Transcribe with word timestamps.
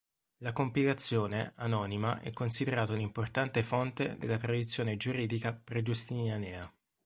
La 0.37 0.51
compilazione, 0.51 1.53
anonima, 1.57 2.21
è 2.21 2.31
considerata 2.33 2.93
un'importante 2.93 3.61
fonte 3.61 4.17
della 4.17 4.37
tradizione 4.37 4.97
giuridica 4.97 5.53
pre-giustinianea. 5.53 6.73